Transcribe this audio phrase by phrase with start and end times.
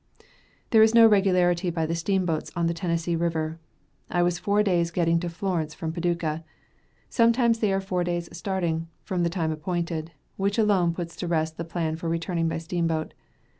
[0.71, 3.59] There is no regularity by the steamboats on the Tennessee River.
[4.09, 6.43] I was four days getting to Florence from Paducah.
[7.07, 11.55] Sometimes they are four days starting, from the time appointed, which alone puts to rest
[11.57, 13.13] the plan for returning by steamboat.